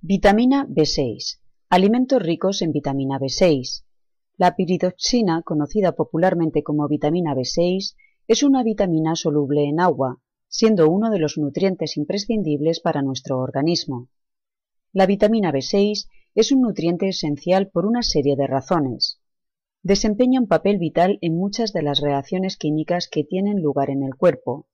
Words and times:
Vitamina 0.00 0.64
B6. 0.64 1.40
Alimentos 1.70 2.22
ricos 2.22 2.62
en 2.62 2.70
vitamina 2.70 3.18
B6. 3.18 3.82
La 4.36 4.54
piridoxina, 4.54 5.42
conocida 5.42 5.96
popularmente 5.96 6.62
como 6.62 6.86
vitamina 6.86 7.34
B6, 7.34 7.96
es 8.28 8.44
una 8.44 8.62
vitamina 8.62 9.16
soluble 9.16 9.64
en 9.64 9.80
agua, 9.80 10.20
siendo 10.46 10.88
uno 10.88 11.10
de 11.10 11.18
los 11.18 11.36
nutrientes 11.36 11.96
imprescindibles 11.96 12.78
para 12.78 13.02
nuestro 13.02 13.40
organismo. 13.40 14.08
La 14.92 15.04
vitamina 15.04 15.50
B6 15.50 16.06
es 16.36 16.52
un 16.52 16.60
nutriente 16.60 17.08
esencial 17.08 17.68
por 17.68 17.84
una 17.84 18.02
serie 18.02 18.36
de 18.36 18.46
razones. 18.46 19.20
Desempeña 19.82 20.38
un 20.38 20.46
papel 20.46 20.78
vital 20.78 21.18
en 21.22 21.36
muchas 21.36 21.72
de 21.72 21.82
las 21.82 22.00
reacciones 22.00 22.56
químicas 22.56 23.08
que 23.08 23.24
tienen 23.24 23.60
lugar 23.60 23.90
en 23.90 24.04
el 24.04 24.14
cuerpo, 24.14 24.68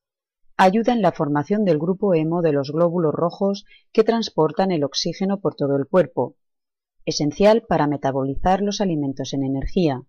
Ayuda 0.57 0.93
en 0.93 1.03
la 1.03 1.11
formación 1.11 1.65
del 1.65 1.79
grupo 1.79 2.15
hemo 2.15 2.41
de 2.41 2.53
los 2.53 2.71
glóbulos 2.71 3.13
rojos 3.13 3.65
que 3.93 4.05
transportan 4.05 4.71
el 4.71 4.85
oxígeno 4.85 5.41
por 5.41 5.57
todo 5.57 5.77
el 5.77 5.87
cuerpo, 5.87 6.37
esencial 7.05 7.65
para 7.69 7.89
metabolizar 7.89 8.63
los 8.63 8.81
alimentos 8.81 9.35
en 9.35 9.43
energía. 9.43 10.03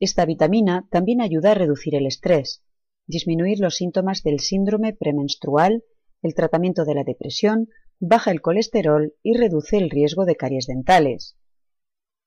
Esta 0.00 0.24
vitamina 0.24 0.88
también 0.90 1.20
ayuda 1.20 1.50
a 1.50 1.54
reducir 1.54 1.94
el 1.94 2.06
estrés, 2.06 2.64
disminuir 3.06 3.60
los 3.60 3.76
síntomas 3.76 4.22
del 4.22 4.40
síndrome 4.40 4.94
premenstrual, 4.94 5.84
el 6.22 6.34
tratamiento 6.34 6.86
de 6.86 6.94
la 6.94 7.04
depresión, 7.04 7.68
baja 8.00 8.30
el 8.30 8.40
colesterol 8.40 9.12
y 9.22 9.36
reduce 9.36 9.76
el 9.76 9.90
riesgo 9.90 10.24
de 10.24 10.36
caries 10.36 10.66
dentales. 10.66 11.36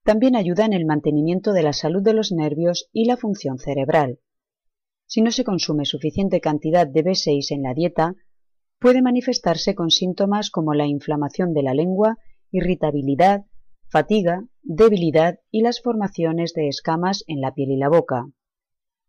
También 0.03 0.35
ayuda 0.35 0.65
en 0.65 0.73
el 0.73 0.85
mantenimiento 0.85 1.53
de 1.53 1.63
la 1.63 1.73
salud 1.73 2.03
de 2.03 2.13
los 2.13 2.31
nervios 2.31 2.87
y 2.93 3.05
la 3.05 3.17
función 3.17 3.57
cerebral. 3.57 4.19
Si 5.05 5.21
no 5.21 5.31
se 5.31 5.43
consume 5.43 5.85
suficiente 5.85 6.41
cantidad 6.41 6.87
de 6.87 7.03
B6 7.03 7.51
en 7.51 7.63
la 7.63 7.73
dieta, 7.73 8.15
puede 8.79 9.01
manifestarse 9.01 9.75
con 9.75 9.89
síntomas 9.89 10.49
como 10.49 10.73
la 10.73 10.87
inflamación 10.87 11.53
de 11.53 11.63
la 11.63 11.73
lengua, 11.73 12.17
irritabilidad, 12.51 13.45
fatiga, 13.87 14.47
debilidad 14.63 15.39
y 15.51 15.61
las 15.61 15.81
formaciones 15.81 16.53
de 16.53 16.67
escamas 16.67 17.23
en 17.27 17.41
la 17.41 17.53
piel 17.53 17.71
y 17.71 17.77
la 17.77 17.89
boca. 17.89 18.27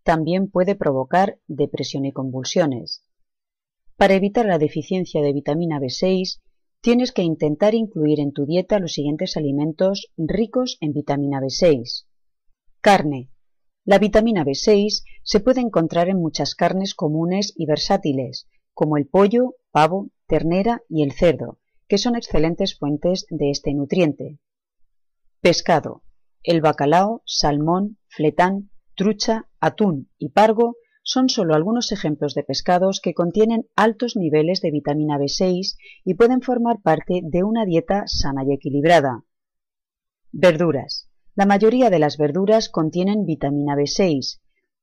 También 0.03 0.51
puede 0.51 0.77
provocar 0.77 1.41
depresión 1.49 2.05
y 2.05 2.13
convulsiones. 2.13 3.05
Para 3.97 4.15
evitar 4.15 4.47
la 4.47 4.59
deficiencia 4.59 5.23
de 5.23 5.33
vitamina 5.33 5.81
B6, 5.81 6.41
tienes 6.81 7.13
que 7.13 7.23
intentar 7.23 7.75
incluir 7.75 8.21
en 8.21 8.33
tu 8.33 8.45
dieta 8.45 8.79
los 8.79 8.93
siguientes 8.93 9.37
alimentos 9.37 10.13
ricos 10.17 10.77
en 10.81 10.93
vitamina 10.93 11.41
B6. 11.41 12.07
Carne, 12.81 13.31
la 13.87 14.01
vitamina 14.01 14.45
B6 14.45 15.05
se 15.23 15.39
puede 15.39 15.61
encontrar 15.61 16.09
en 16.09 16.19
muchas 16.19 16.57
carnes 16.57 16.95
comunes 16.95 17.53
y 17.57 17.67
versátiles, 17.67 18.49
como 18.75 18.97
el 18.97 19.07
pollo, 19.07 19.55
pavo, 19.71 20.11
ternera 20.27 20.83
y 20.89 21.05
el 21.05 21.13
cerdo, 21.13 21.61
que 21.87 21.97
son 21.97 22.17
excelentes 22.17 22.77
fuentes 22.77 23.27
de 23.31 23.51
este 23.51 23.73
nutriente. 23.75 24.41
Pescado. 25.41 26.03
El 26.43 26.61
bacalao, 26.61 27.23
salmón, 27.27 27.99
fletán, 28.09 28.71
trucha, 28.97 29.49
atún 29.61 30.11
y 30.19 30.31
pargo 30.31 30.75
son 31.05 31.29
solo 31.29 31.55
algunos 31.55 31.93
ejemplos 31.93 32.35
de 32.35 32.43
pescados 32.43 33.01
que 33.01 33.15
contienen 33.15 33.69
altos 33.77 34.17
niveles 34.17 34.61
de 34.63 34.73
vitamina 34.73 35.17
B6 35.17 35.77
y 36.05 36.15
pueden 36.15 36.43
formar 36.43 36.83
parte 36.83 37.21
de 37.23 37.45
una 37.45 37.65
dieta 37.65 38.03
sana 38.09 38.43
y 38.45 38.53
equilibrada. 38.53 39.23
Verduras. 40.33 41.06
La 41.37 41.45
mayoría 41.45 41.91
de 41.91 41.99
las 41.99 42.17
verduras 42.17 42.71
contienen 42.71 43.27
vitamina 43.27 43.77
B6, 43.77 44.41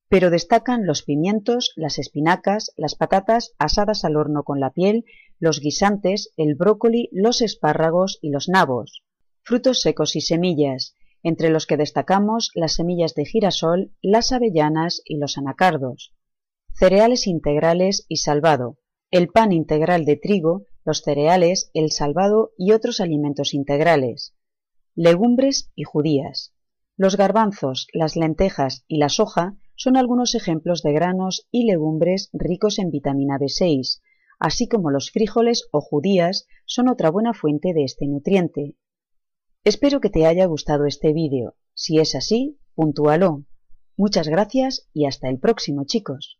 pero 0.07 0.29
destacan 0.29 0.85
los 0.85 1.01
pimientos, 1.01 1.73
las 1.75 1.97
espinacas, 1.97 2.71
las 2.77 2.93
patatas 2.93 3.55
asadas 3.57 4.05
al 4.05 4.15
horno 4.17 4.43
con 4.43 4.59
la 4.59 4.69
piel, 4.69 5.03
los 5.39 5.59
guisantes, 5.59 6.31
el 6.37 6.53
brócoli, 6.53 7.09
los 7.11 7.41
espárragos 7.41 8.19
y 8.21 8.29
los 8.29 8.49
nabos. 8.49 9.01
Frutos 9.41 9.81
secos 9.81 10.15
y 10.15 10.21
semillas, 10.21 10.93
entre 11.23 11.49
los 11.49 11.65
que 11.65 11.75
destacamos 11.75 12.51
las 12.53 12.73
semillas 12.73 13.15
de 13.15 13.25
girasol, 13.25 13.91
las 14.03 14.31
avellanas 14.31 15.01
y 15.05 15.17
los 15.17 15.39
anacardos. 15.39 16.13
Cereales 16.71 17.25
integrales 17.25 18.05
y 18.07 18.17
salvado, 18.17 18.77
el 19.09 19.29
pan 19.29 19.53
integral 19.53 20.05
de 20.05 20.17
trigo, 20.17 20.67
los 20.85 21.01
cereales, 21.01 21.71
el 21.73 21.91
salvado 21.91 22.51
y 22.59 22.73
otros 22.73 23.01
alimentos 23.01 23.55
integrales 23.55 24.35
legumbres 24.95 25.71
y 25.75 25.83
judías. 25.83 26.52
Los 26.95 27.17
garbanzos, 27.17 27.87
las 27.91 28.15
lentejas 28.15 28.85
y 28.87 28.97
la 28.97 29.09
soja 29.09 29.55
son 29.75 29.97
algunos 29.97 30.35
ejemplos 30.35 30.83
de 30.83 30.93
granos 30.93 31.47
y 31.49 31.65
legumbres 31.65 32.29
ricos 32.33 32.77
en 32.77 32.91
vitamina 32.91 33.39
B6, 33.39 33.99
así 34.39 34.67
como 34.67 34.91
los 34.91 35.09
frijoles 35.09 35.67
o 35.71 35.81
judías 35.81 36.45
son 36.65 36.89
otra 36.89 37.09
buena 37.09 37.33
fuente 37.33 37.73
de 37.73 37.83
este 37.83 38.07
nutriente. 38.07 38.75
Espero 39.63 40.01
que 40.01 40.09
te 40.09 40.27
haya 40.27 40.45
gustado 40.45 40.85
este 40.85 41.13
vídeo. 41.13 41.55
Si 41.73 41.97
es 41.97 42.13
así, 42.13 42.59
puntúalo. 42.75 43.43
Muchas 43.97 44.27
gracias 44.27 44.87
y 44.93 45.05
hasta 45.05 45.29
el 45.29 45.39
próximo 45.39 45.85
chicos. 45.85 46.39